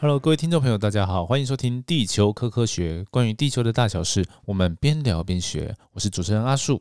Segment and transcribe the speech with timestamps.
[0.00, 5.74] Hello，各位听众朋友，大家好，欢迎收听《地球科科学》，关于地球的大小事，我们边聊边学。
[5.90, 6.80] 我是主持人阿树，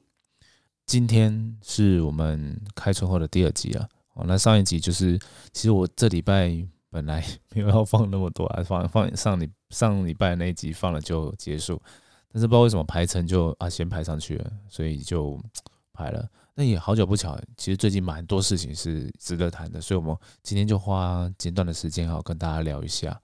[0.86, 3.90] 今天是我们开春后的第二集啊。
[4.14, 5.18] 哦，那上一集就是，
[5.52, 6.56] 其实我这礼拜
[6.92, 11.82] 本来没有要放那么多啊， 放放上礼上礼拜那一集放了就结束，
[12.32, 15.42] 但是不知道为什么排程就啊先排上去了，所以就
[15.92, 16.30] 排了。
[16.60, 23.22] 那也好久不巧，其实最近蛮多事情是值得谈的，所以我们今天就花简短的时间，好跟大家聊一下。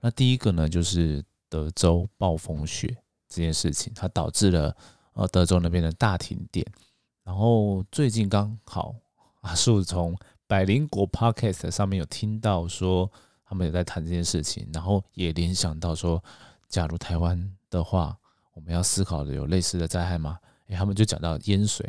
[0.00, 2.88] 那第一个呢，就是德州暴风雪
[3.28, 4.76] 这件事情，它导致了
[5.12, 6.66] 呃德州那边的大停电。
[7.22, 8.96] 然后最近刚好
[9.42, 13.08] 阿树从百灵国 Podcast 上面有听到说，
[13.44, 16.20] 他们有在谈这件事情，然后也联想到说，
[16.68, 18.18] 假如台湾的话，
[18.54, 20.36] 我们要思考的有类似的灾害吗？
[20.66, 21.88] 诶，他们就讲到淹水。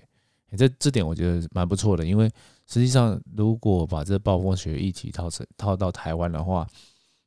[0.57, 2.29] 这这点我觉得蛮不错的，因为
[2.67, 6.67] 实际上如果把这暴风雪议题套成套到台湾的话，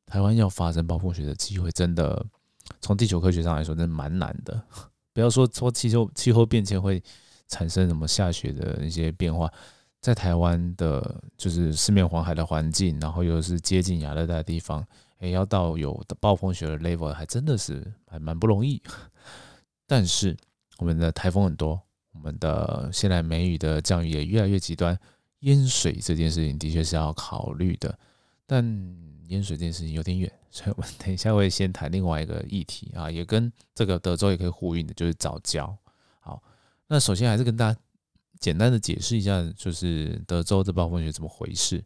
[0.07, 2.25] 台湾要发生暴风雪的机会，真的
[2.81, 4.63] 从地球科学上来说，真的蛮难的。
[5.13, 7.03] 不要说说气候气候变迁会
[7.49, 9.51] 产生什么下雪的一些变化，
[10.01, 14.87] 在台湾的就是四面环海的环境，然后又是接近亚热带的地方，
[15.21, 18.81] 也要到有暴风雪的 level，还真的是还蛮不容易。
[19.89, 20.37] 但是
[20.79, 21.81] 我们的台风很多。
[22.17, 24.99] 我们的现在梅雨的降雨也越来越极端，
[25.41, 27.97] 淹水这件事情的确是要考虑的，
[28.47, 28.65] 但
[29.29, 35.77] 淹水这件事情有点远，所以我们等一下会先谈另外一个议题啊，也跟这个德州也可以呼应的，就是早教。
[36.21, 36.43] 好，
[36.89, 37.79] 那首先还是跟大家
[38.41, 41.85] 简单的解释一下，就是德州这暴风雪怎么回事。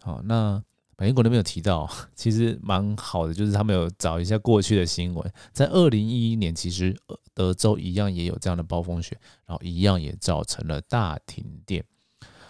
[0.00, 0.62] 好，那。
[0.98, 6.96] 美国那边有提到， 其实蛮好的，就是他们有找一下过去的新闻，在二零一一年，其实
[7.34, 11.84] 德州一样也有这样的暴风雪，然后一样也造成了大停电。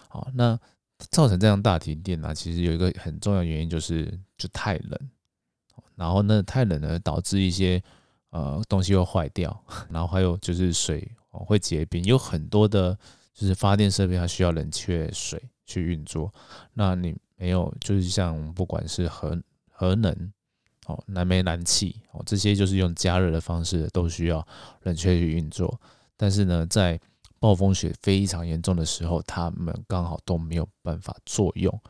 [0.08, 0.56] 好，那
[1.10, 5.10] 造成这样大停电呢，其实有一个很重要原因就是就太冷，
[5.96, 7.82] 然后呢太冷呢导致一些
[8.30, 12.96] 呃东西会坏掉， 然后还有就是水会结冰，有很多的
[13.34, 16.32] 就是发电设备它需要冷却水去运作，
[16.74, 17.16] 那你。
[17.36, 20.32] 没有，就是像不管是核核能
[20.86, 24.46] 哦、燃煤、燃气哦，这些就是用加热的方式，都需要
[24.82, 25.80] 冷却去运作。
[26.16, 26.98] 但是呢，在
[27.38, 31.80] 暴风雪非常严重的时候，它们刚好都没有办法作用。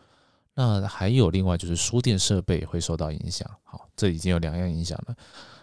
[0.55, 3.49] 那还有另外就是输电设备会受到影响。
[3.63, 5.15] 好，这已经有两样影响了。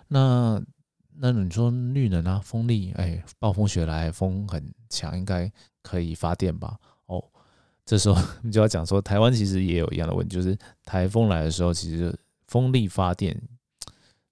[0.07, 0.61] 那
[1.15, 5.51] 那你说绿能啊，风力，哎，暴风雪来，风很强，应该
[5.81, 6.77] 可以发电吧？
[7.85, 12.17] 这时候你就要讲说，台湾其实也有一样的问题，就是台风来的时候，其实
[12.47, 13.37] 风力发电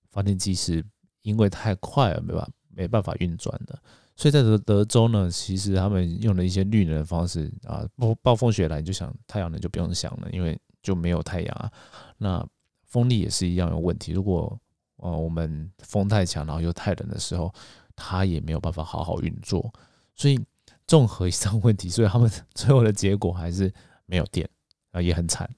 [0.10, 0.82] 发电机是
[1.22, 3.78] 因为太快了，没办法没办法运转的。
[4.16, 11.70] 所以在德德州呢，其实他们用了一些绿能的方式啊，暴暴风雪来你就想太阳能就不用想了，因为就没有太阳啊。
[12.18, 12.48] 那
[12.86, 14.58] 风力也是一样有问题，如果
[14.98, 17.54] 呃我们风太强，然后又太冷的时候，
[17.98, 19.70] 它也没有办法好好运作，
[20.16, 20.40] 所以。
[20.88, 23.74] 综合以上问题， 所以他们最后的结果还是
[24.06, 24.50] 没有电
[24.92, 25.50] 啊，也很惨。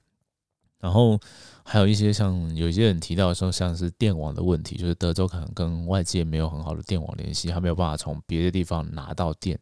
[0.78, 1.18] 然后
[1.64, 9.58] 还有一些像有一些人提到说，像是电网的问题，就是德州可能跟外界没有很好的电网联系，他没有办法从别的地方拿到电，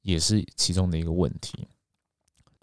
[0.00, 1.68] 也是其中的一个问题。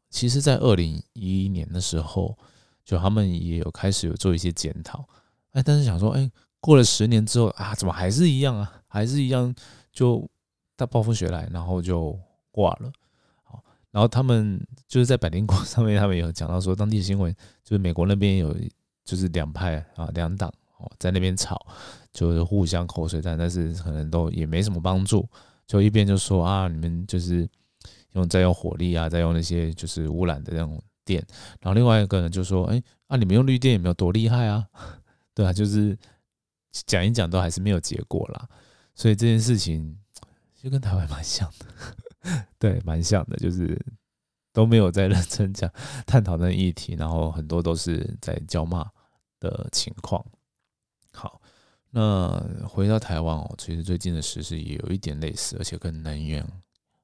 [0.09, 2.35] 其实，在二零一一年的时候，
[2.83, 5.07] 就他们也有开始有做一些检讨，
[5.51, 8.81] 哎，但是想说，哎，过了十年之后啊，怎么还是一样啊？
[8.87, 9.53] 还是一样
[9.91, 10.27] 就。
[10.77, 12.17] 大暴风雪来，然后就
[12.51, 12.91] 挂了。
[13.43, 18.55] 好，然后他们就是在百灵果上面，他们有讲到说，当地新闻就是美国那边有
[19.03, 21.65] 就是两派啊，两党哦，在那边吵，
[22.13, 25.27] 就是互相口水战，但是可能都也没什么帮助。
[25.65, 27.49] 就一边就说啊，你们就是
[28.11, 31.25] 用在用火力啊，在用那些就是污染的那种电，
[31.59, 34.63] 然后另外一个人就说，哎啊，你们用绿电有没有多厉害啊，
[35.33, 35.97] 对啊，就是
[36.85, 38.47] 讲一讲都还是没有结果啦。
[38.93, 39.97] 所以这件事情。
[40.61, 43.79] 就跟台湾蛮像的， 对，蛮像的，就是
[44.51, 45.71] 都没有在认真讲
[46.05, 48.89] 探讨那议题，然后很多都是在叫骂
[49.39, 50.25] 的情况。
[51.13, 51.39] 好，
[51.91, 56.45] 那回到台湾哦，其实最近的时事也有一点类似，而且跟能源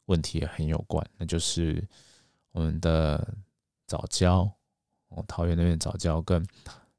[0.05, 1.87] 问题也很有关，那就是
[2.51, 3.35] 我们的
[3.85, 4.51] 早教
[5.09, 6.43] 哦，桃园那边早教跟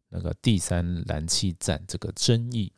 [0.09, 2.73] 那个第三燃气站这个争议。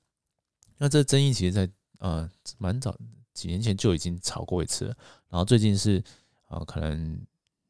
[0.79, 2.96] 那这争议其实，在呃蛮早。
[3.37, 4.97] 几年前就已经炒过一次了，
[5.29, 6.03] 然后最近是
[6.49, 7.21] 呃，可能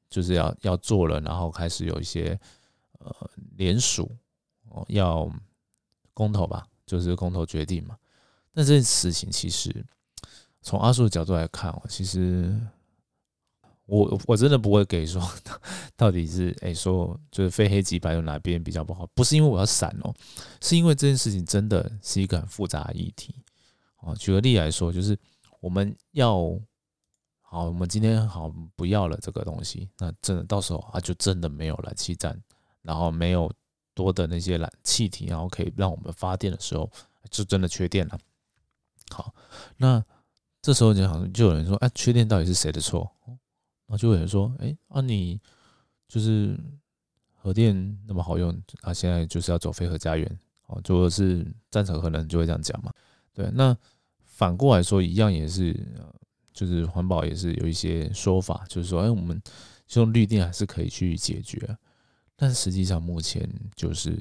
[0.08, 2.38] 就是要要做了，然后开始有一些
[3.00, 4.10] 呃联署
[4.70, 5.28] 哦，要
[6.14, 7.98] 公投吧，就是公投决定嘛。
[8.52, 9.84] 那这件事情其实
[10.62, 12.58] 从阿叔的角度来看哦，其实
[13.86, 15.22] 我我真的不会给说
[15.94, 20.14] 到底是哎说就是非黑即白有哪边比较不好，不是因为我要闪哦，
[20.62, 23.34] 是因为这件事情真的是一个很复杂的议题
[24.00, 24.14] 哦。
[24.16, 25.16] 举个例来说，就是
[25.66, 26.56] 我们要
[27.40, 32.40] 好，我们今天好不要了这个东西，那真的到时候啊就真的没有燃气站，
[32.82, 33.52] 然后没有
[33.92, 36.88] 多的那些燃气体，然后可以让我们发电的时候，
[37.32, 38.16] 就真的缺电了。
[39.10, 39.34] 好，
[39.76, 40.00] 那
[40.62, 43.10] 这时候就好像就有人说，哎，缺电到底是谁的错？
[43.26, 45.40] 然后就有人说，哎，啊你
[46.06, 46.56] 就是
[47.34, 52.92] 核电那么好用，啊现在就是要走非核家园，哦，就是赞成核能就会这样讲嘛。
[53.34, 53.76] 对，那
[54.36, 55.74] 反过来说，一样也是，
[56.52, 59.40] 就是环保也是有一些说法，就是说，哎，我们
[59.94, 61.74] 用绿电还是可以去解决，
[62.36, 64.14] 但实际上目前就是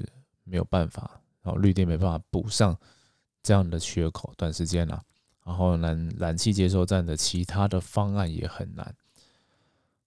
[0.46, 2.80] 没有办法，然后绿电没办法补上
[3.44, 5.04] 这样的缺口，短时间啊，
[5.44, 8.96] 然后燃燃气接收站的其他的方案也很难。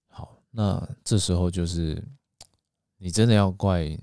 [0.08, 2.02] 好那这时候就是
[2.96, 3.94] 你真的要怪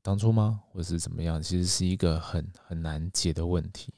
[0.00, 1.42] 当初吗，或是怎么样？
[1.42, 3.92] 其实是一个很很难解的问题。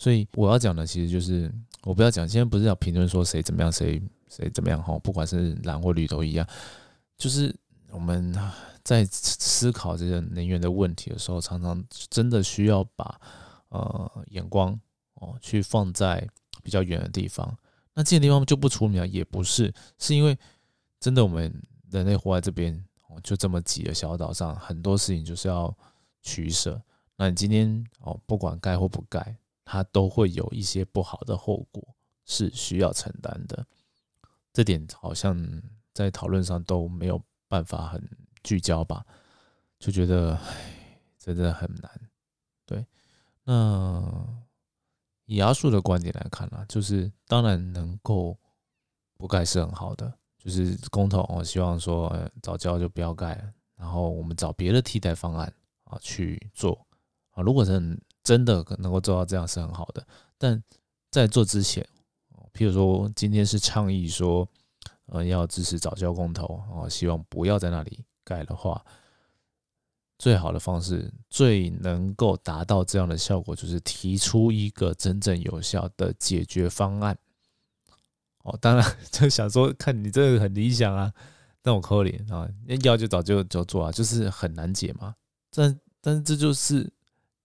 [0.00, 1.52] 所以我要讲的其实就是，
[1.82, 4.00] 我不要讲，现在不是要评论说谁怎么样，谁
[4.30, 6.48] 谁怎么样哈，不管是蓝或绿都一样。
[7.18, 7.54] 就是
[7.90, 8.34] 我们
[8.82, 13.20] 在思考这个能源的问题的时候，常常真的需要把
[13.68, 14.72] 呃眼光
[15.16, 16.26] 哦去放在
[16.62, 17.54] 比较远的地方。
[17.92, 20.34] 那这些地方就不出名，也不是，是因为。
[20.98, 21.50] 真的，我们
[21.90, 22.74] 人类活在这边
[23.08, 25.74] 哦，就这么几个小岛上，很多事情就是要
[26.20, 26.78] 取舍。
[27.16, 29.34] 那你今天哦，不管盖或不盖，
[29.72, 31.80] 它都会有一些不好的后果
[32.24, 33.64] 是需要承担的。
[34.52, 35.62] 这点好像
[35.94, 38.02] 在讨论上都没有办法很
[38.42, 39.06] 聚焦吧？
[39.78, 41.88] 就觉得唉，真的很难。
[42.66, 42.84] 对，
[43.44, 44.26] 那
[45.26, 48.36] 以阿树的观点来看呢，就是当然能够
[49.16, 50.12] 不盖是很好的。
[50.36, 52.12] 就是公投，我希望说
[52.42, 53.40] 早教就不要盖，
[53.76, 56.84] 然后我们找别的替代方案啊去做
[57.30, 57.40] 啊。
[57.40, 57.78] 如果是
[58.22, 60.06] 真的能够做到这样是很好的，
[60.38, 60.62] 但
[61.10, 61.86] 在做之前，
[62.52, 64.48] 譬如说今天是倡议说，
[65.06, 68.84] 呃，要支持早教公投啊，希望不要在那里盖的话，
[70.18, 77.16] 最好的方式，最能够达到这样的效果，就是提出一个真正有效的解决方案。
[78.42, 81.12] 哦，当然 就想说，看你这个很理想啊，
[81.62, 82.48] 那我扣你啊，
[82.84, 85.14] 要就早就就做啊，就是很难解嘛。
[85.50, 86.90] 但但是这就是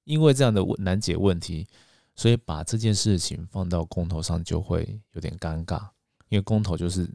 [0.06, 1.68] 因为这样的难解问题，
[2.16, 5.90] 所以把这件事情放到公投上就会有点尴尬，
[6.30, 7.14] 因为公投就是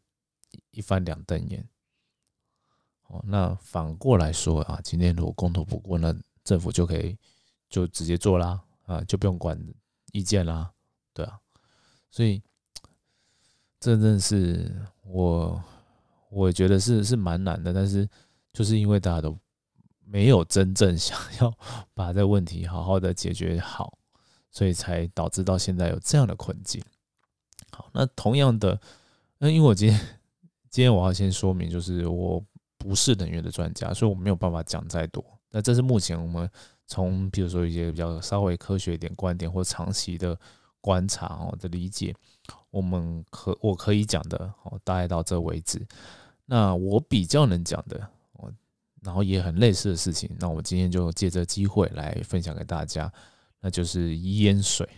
[0.70, 1.66] 一翻两瞪眼。
[3.06, 6.14] 哦，那反过来说啊，今天如果公投不过，那
[6.44, 7.16] 政府就可以
[7.70, 9.58] 就直接做啦，啊，就不用管
[10.12, 10.70] 意见啦，
[11.14, 11.40] 对啊，
[12.10, 12.42] 所以。
[13.82, 15.58] 这真的是我，
[16.28, 18.06] 我觉得是是蛮难的，但是
[18.52, 19.34] 就是因为大家都
[20.10, 21.56] 没有真正想 要
[21.94, 23.96] 把这个问题好好的解决好，
[24.50, 26.82] 所以才导致到现在有这样的困境。
[27.70, 28.80] 好，那同样的，
[29.38, 30.00] 那因为我今天
[30.68, 32.44] 今天我要先说明，就是我
[32.76, 35.24] 不是能源的专家，所以我没有办法讲再多。
[35.50, 36.50] 那这是目前我们
[36.88, 40.36] 从比如说一些比较稍微科学一点观点或长期的
[40.80, 42.12] 观察哦的理解。
[42.70, 45.86] 我们可我可以讲的哦，大概到这为止。
[46.46, 48.08] 那我比较能讲的，
[49.02, 53.12] 然后也很类似的事情，那我今天就借这机会来分享给大家，
[53.60, 54.88] 那就是淹水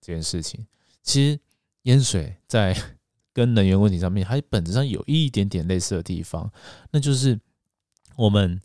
[0.00, 0.66] 这件事情。
[1.02, 1.40] 其实
[1.82, 2.76] 淹水在
[3.32, 6.50] 跟能源问题上面，它本质上有一点点类似的地方，
[6.90, 7.38] 那就是
[8.16, 8.60] 我们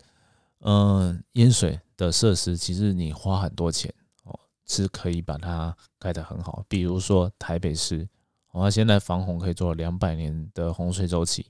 [0.59, 8.07] 嗯淹水的设施，其实你花很多钱哦，是可以把它盖得很好，比如说台北市。
[8.51, 11.47] 哦，现在防洪可以做两百年的洪水周期，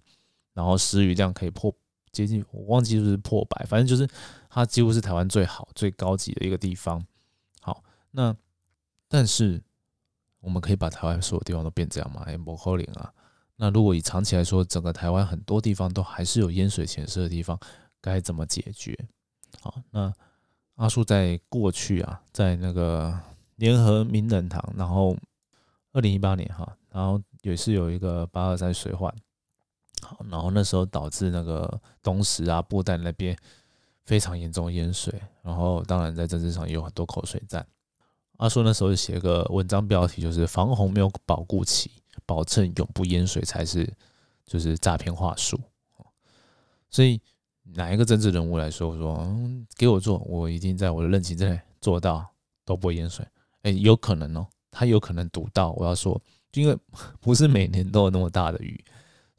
[0.54, 1.70] 然后时雨量可以破
[2.14, 4.10] 接近，我忘记是不是破百，反正就是
[4.50, 7.06] 它几乎是台湾最好、最高级的一个地方。
[7.60, 8.34] 好，那
[9.10, 9.62] 但是
[10.40, 12.24] 我们可以把台湾所有地方都变这样吗？
[12.26, 13.12] 哎，不可能啊。
[13.56, 17.60] 那如果以长期来说，整个台湾很多地方都还是有淹水潜势的地方，
[18.00, 18.98] 该怎么解决？
[19.60, 20.14] 好，那
[20.76, 23.20] 阿树在过去啊，在那个
[23.56, 25.18] 联合名人堂，然后
[25.92, 26.78] 二零一八年哈。
[26.94, 29.12] 然后也是有一个八二三水患，
[30.04, 33.36] 好，然后那时候导致那个东石啊、布袋那边
[34.04, 37.66] 非常严重淹水，然后当然在政治上也有很多口水战。
[38.38, 41.92] 阿叔那时候写个文章标题就是“防洪没有保固期，
[42.26, 43.92] 保证永不淹水才是
[44.46, 45.60] 就是诈骗话术”。
[46.90, 47.22] 所以
[47.64, 49.26] 哪一个政治人物来说说
[49.78, 52.26] 给我做，我一定在我的任期之内做到
[52.66, 53.26] 都不会淹水。
[53.62, 56.22] 哎，有可能哦，他有可能读到我要说。
[56.54, 56.78] 因为
[57.20, 58.84] 不是每年都有那么大的雨，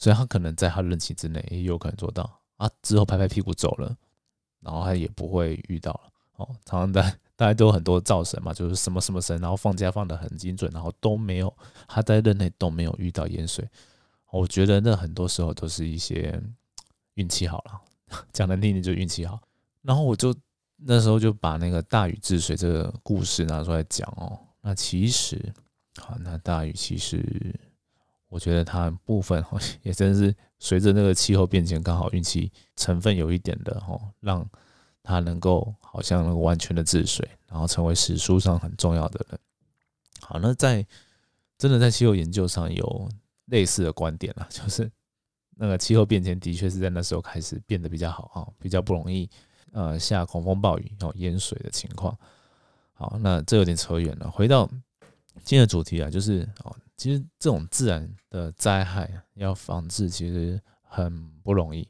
[0.05, 3.97] 所以他可能在他任期之内也有可能做到啊，之后拍拍屁股走了，
[4.61, 6.01] 然后他也不会遇到了
[6.37, 6.55] 哦。
[6.67, 7.01] 常常在
[7.35, 11.51] 大家都有很多造神嘛，就是什么什么神，然后放假放的很精准，然后都没有
[11.89, 13.67] 他在任内都没有遇到淹水。
[14.31, 16.39] 我觉得那很多时候都是一些
[17.15, 17.81] 运气好了，
[18.31, 19.41] 讲的听听就运气好。
[19.81, 20.35] 然后我就
[20.77, 24.39] 那时候就把那个大禹治水这个故事拿出来讲哦。
[24.61, 25.51] 那其实，
[25.97, 27.25] 好，那大禹其实，
[28.35, 29.45] 我觉得他部分
[29.83, 34.45] 也真是随着那个气候变迁，刚好运气成分有一点的哦，让
[35.05, 39.39] 他能够好像能够完全的治水，然后成为史书上很重要的人。
[40.21, 40.85] 好，那在
[41.57, 43.09] 真的在气候研究上有
[43.47, 44.91] 类似的观点啊， 就是
[45.55, 49.31] 那个气候变迁的确是在那时候开始变得比较好啊，比较不容易
[49.71, 52.19] 呃下狂风暴雨哦淹水的情况。
[52.95, 54.29] 好，那这有点扯远了。
[54.29, 54.69] 回到
[55.43, 61.87] 今天的主题啊，就是哦，其实这种自然的灾害要防治，其实很不容易。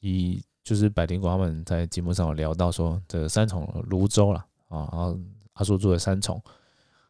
[0.00, 5.18] 以就是百灵果他们在节目上有聊到说，这三重泸州了啊，然后
[5.54, 6.42] 阿叔住的三重，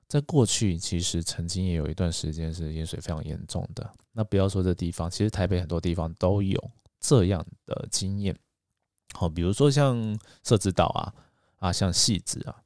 [0.08, 3.88] 在过去其实曾经也有一段时间是淹水非常严重的。
[4.12, 8.36] 那不要说这地方，其实台北很多地方都有这样的经验。
[9.12, 11.14] 好，比如说像社子岛啊，
[11.58, 12.63] 啊，像戏子啊。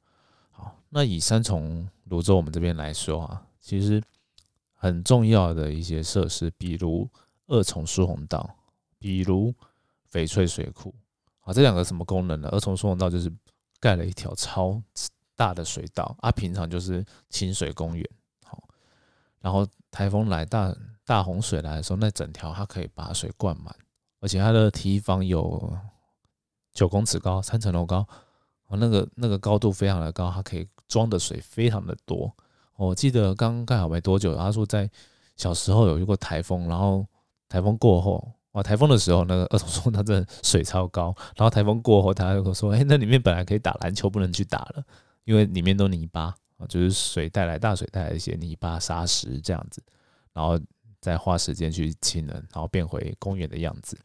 [0.90, 4.02] 那以三重泸州我们这边来说啊，其实
[4.72, 7.08] 很重要的一些设施，比如
[7.46, 8.56] 二重疏洪道，
[8.98, 9.54] 比如
[10.10, 10.94] 翡翠水库，
[11.40, 12.48] 啊，这两个什么功能呢？
[12.50, 13.30] 二重疏洪道就是
[13.80, 14.80] 盖了一条超
[15.36, 18.10] 大的水道，啊，平常就是清水公园，
[18.44, 18.62] 好，
[19.40, 23.74] 然后台风来大大洪水来的时候，那整条它可以把水灌满，
[24.20, 25.76] 而且它的堤防有
[26.72, 28.06] 九公尺高，三层楼高。
[28.66, 32.34] 哦，那个那个高度非常的高，它可以装的水非常的多。
[32.76, 34.90] 我记得刚盖好没多久，他说在
[35.36, 37.06] 小时候有遇过台风，然后
[37.48, 44.84] 台风过后，哇，台风的时候那个二重说它的水超高，然后台风过后，他就说， 哎，那里面本来可以打篮球，不能去打了，
[45.24, 49.82] 因为里面都泥巴啊，就是水带来大水带来一些泥巴沙石这样子，
[50.32, 50.58] 然后
[51.00, 53.98] 再花时间去清了，然后变回公园的样子。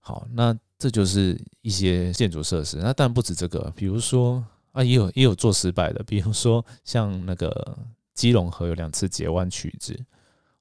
[0.00, 0.56] 好，那。
[0.80, 7.78] 这就是一些建筑设施，那当然不止这个，比如说啊，也有也有做失败的，比如说像那个
[8.14, 9.98] 基隆河有两次截弯曲直，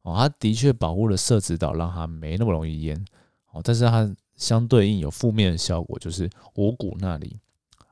[0.01, 3.05] 哦，它的确保护了社子岛，让它没那么容易淹，
[3.51, 7.37] 哦，但是它相对应有负面的效果，就是五谷那里，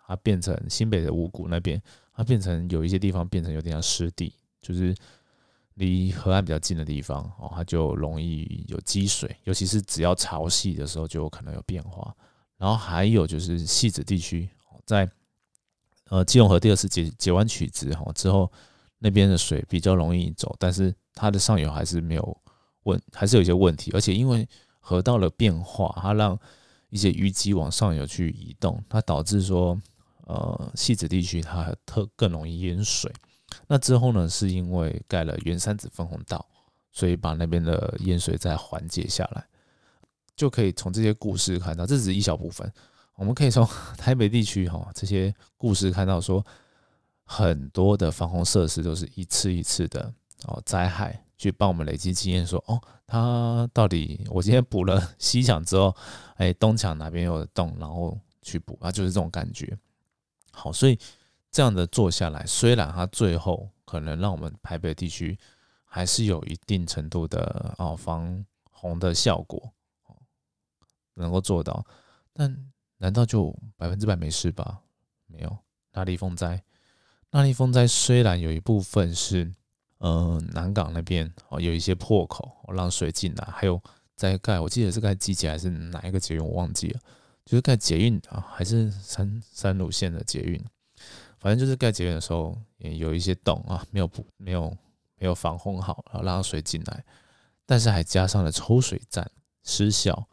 [0.08, 1.82] 它变成新北的五谷那边，
[2.14, 4.96] 它变成有一些地方变成有点像湿地，就是。
[5.78, 12.16] 离河岸比较近的地方哦，它就容易有积水，尤其是只要潮汐的时候就有可能有变化。
[12.56, 14.48] 然后还有就是细子地区，
[14.86, 15.06] 在
[16.10, 18.52] 呃基隆河第二次截截弯曲直哈之后，
[19.00, 22.42] 那边的水比较容易走，但是它的上游还是没有
[22.84, 23.92] 问，还是有一些问题。
[23.94, 24.48] 而且因为
[24.80, 26.40] 河道的变化，它让
[26.90, 29.80] 一些淤积往上游去移动，它导致说
[30.26, 33.12] 呃细子地区它特更容易淹水。
[33.68, 34.28] 那之后呢？
[34.28, 36.46] 是因为盖了原山子分洪道，
[36.92, 39.46] 所以把那边的淹水再缓解下来，
[40.36, 42.70] 就可以从这些故事看到，这只是一小部分。
[43.16, 43.68] 我们可以从
[43.98, 46.46] 台北地区哈这些故事看到，说
[47.24, 50.14] 很多的防洪设施都是一次一次的
[50.46, 55.96] 哦灾害去帮我们累积经验，说哦，它到底我今天补了 西墙之后，
[56.36, 59.78] 哎东墙哪边有洞，然后去补啊，就是这种感觉。
[60.52, 60.98] 好，所以。
[61.52, 65.40] 这样的做下来，虽然它最后可能让我们台北地区
[65.86, 69.72] 还是有一定程度的哦防洪的效果，
[71.14, 71.82] 能够做到，
[72.34, 72.54] 但
[73.06, 74.82] 难道就百分之百没事吧？
[75.28, 75.58] 没有，
[75.94, 76.64] 那里风灾，
[77.30, 79.54] 那里风灾虽然有一部分是，
[80.00, 83.80] 嗯，南港那边哦有一些破口让水进来，还有
[84.16, 87.00] 在盖，我记得是盖机捷还是哪一个捷运我忘记了，
[87.46, 90.60] 就是盖捷运啊，还是三三路线的捷运。
[91.38, 94.76] 反正就是盖捷运的时候，也有一些洞啊，没有补，没有
[95.20, 97.06] 没有防洪好，然后让水进来，
[97.68, 99.30] 但是还加上了抽水站
[99.62, 100.28] 失效，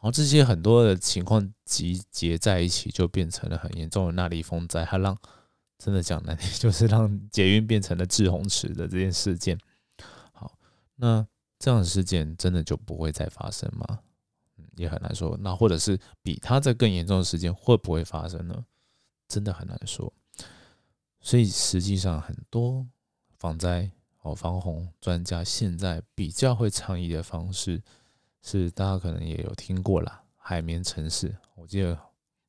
[0.00, 5.16] 然后这些很多的情况集结在一起，就变成了很严重的那里风灾，它让
[5.76, 9.58] 真的讲难听， 就是让捷运变成了滞洪池的这件事件。
[10.32, 10.56] 好，
[10.96, 11.26] 那
[11.58, 13.98] 这样的事件真的就不会再发生吗？
[14.76, 15.36] 也很难说。
[15.40, 18.64] 那或者是比它在更严重的事件会不会发生呢？
[19.26, 20.12] 真的很难说。
[21.20, 22.86] 所以实际上，很多
[23.36, 23.90] 防灾
[24.22, 27.82] 哦防洪专家现在比较会倡议的方式，
[28.42, 31.98] 是大家可能也有听过啦，海绵城市，我记得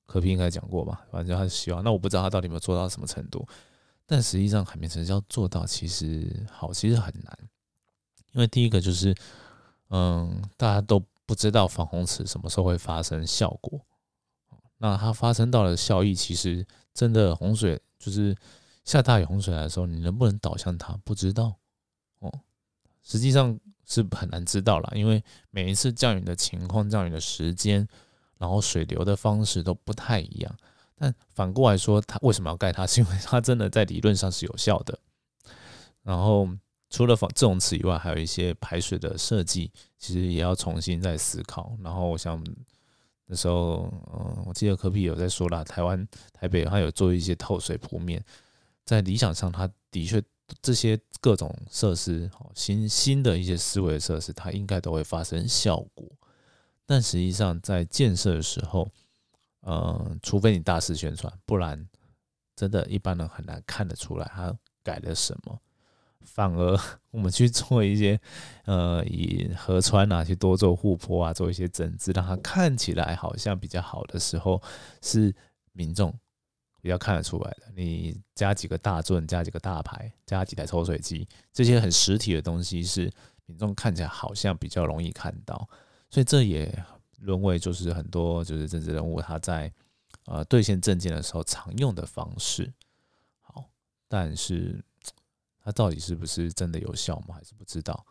[0.05, 1.05] 柯平应该讲过吧。
[1.11, 3.47] 反正他是希望，那我不知道他到底有没有做到什么程度。
[4.05, 7.37] 但实际上，海绵城市要做到，其实好，其实很难。
[8.31, 9.13] 因为第一个就是，
[9.89, 13.79] 嗯，大家都不知道防洪池什么时候会发生效果。
[14.77, 18.35] 那它发生到了效益，其实真的洪水就是
[18.83, 21.55] 下大雨洪水来的时候，你能不能导向它，不知道
[22.19, 22.31] 哦。
[23.03, 27.85] 实际上是很难知道了，因为每一次降雨的情况、降雨的时间，
[28.37, 30.55] 然后水流的方式都不太一样。
[30.95, 32.85] 但反过来说，它为什么要盖它？
[32.87, 34.99] 是因为它真的在理论上是有效的。
[36.03, 36.47] 然后
[36.89, 41.75] 除了防这种词以外，还有一些排水的设计，其实也要重新再思考。
[41.83, 42.43] 然后我想
[43.25, 48.23] 那时候，嗯，我记得科比有在说了，台湾台北它有做一些透水铺面，
[48.85, 50.21] 在理想上，它的确
[50.61, 56.07] 这些各种设施，新新的一些思维设施，它应该都会发生效果。
[56.85, 58.89] 但实际上在建设的时候，
[59.61, 61.87] 嗯，除非你大肆宣传，不然
[62.55, 65.59] 真的一般人很难看得出来他改了什么。
[66.21, 66.79] 反而
[67.11, 68.19] 我们去做一些，
[68.65, 74.61] 呃，以河川啊去多做护坡啊，做一些整治，让它看起来好像比较好的时候，
[75.01, 75.33] 是
[75.73, 76.13] 民众
[76.81, 77.63] 比较看得出来的。
[77.75, 83.11] 你加几个大钻，加几个大牌，加几台抽水机，这些很实体的东西，是
[83.45, 85.67] 民众看起来好像比较容易看到。
[86.09, 86.71] 所以这也
[87.19, 89.71] 沦为就是很多就是政治人物他在
[90.25, 92.71] 呃兑现证件的时候常用的方式。
[93.41, 93.69] 好，
[94.07, 94.83] 但是。
[95.61, 97.35] 它到底是不是真的有效吗？
[97.35, 98.03] 还是不知道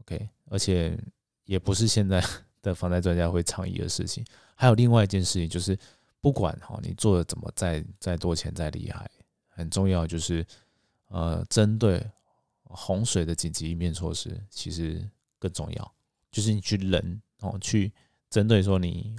[0.00, 0.96] ？OK，而且
[1.44, 2.24] 也不是现在
[2.62, 4.24] 的防灾专家会倡议的事情。
[4.54, 5.76] 还有另外一件事情，就是
[6.22, 9.10] 不管哈你做的怎么再再多钱再厉害，
[9.48, 10.46] 很重要就是
[11.08, 12.02] 呃针对
[12.62, 15.06] 洪水的紧急应变措施，其实
[15.38, 15.94] 更重要，
[16.30, 17.92] 就是你去忍哦去
[18.30, 19.14] 针对说你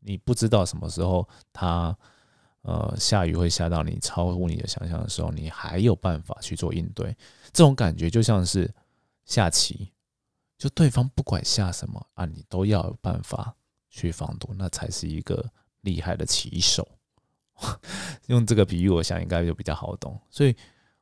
[0.00, 1.96] 你不知道什么时候它。
[2.62, 7.16] 呃，下雨会下到你超乎你的想象的时候，你还有办法去做应对。
[7.52, 8.70] 这种感觉就像是
[9.24, 9.90] 下棋，
[10.58, 13.54] 就对方不管下什么啊，你都要有办法
[13.88, 15.50] 去防堵，那才是一个
[15.82, 16.86] 厉害的棋手。
[18.26, 20.20] 用这个比喻，我想应该就比较好懂。
[20.30, 20.54] 所以，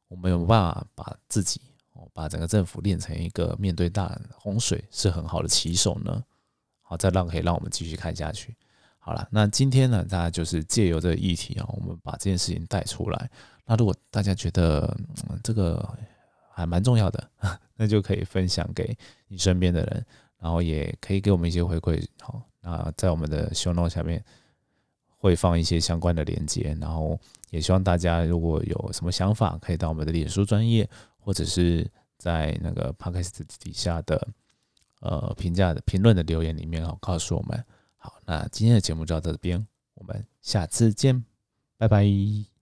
[0.08, 1.60] 我们有办法把自己
[1.92, 6.22] 哦，把整个政府练成一个面对大洪水是很好的棋手呢？
[6.80, 8.56] 好，再让可以让我们继续看下去。
[8.98, 13.30] 好了，那今天呢，大家就是借由这个议题啊，我们把这件事情带出来。
[13.64, 14.96] 那如果大家觉得
[15.28, 15.86] 嗯这个
[16.50, 17.30] 还蛮重要的，
[17.76, 18.96] 那就可以分享给
[19.28, 20.06] 你身边的人，
[20.38, 22.02] 然后也可以给我们一些回馈。
[22.20, 24.24] 好，那在我们的 show note 下面
[25.16, 27.18] 会放一些相关的连接，然后
[27.50, 34.28] 也希望大家如果有什么想法，可以到我们的脸书专业，或者是在那个 podcast 底下的
[35.00, 37.64] 呃评价的评论的留言里面哦，告诉我们。
[37.96, 41.24] 好，那今天的节目就到这边，我们下次见，
[41.76, 42.55] 拜拜。